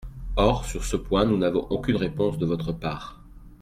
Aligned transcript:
Or 0.35 0.65
sur 0.65 0.83
ce 0.83 0.95
point 0.97 1.25
nous 1.25 1.37
n’avons 1.37 1.67
aucune 1.69 1.97
réponse 1.97 2.39
de 2.39 2.47
votre 2.47 2.71
part. 2.71 3.21